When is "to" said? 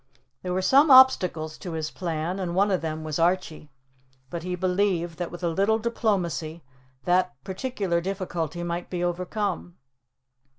1.59-1.73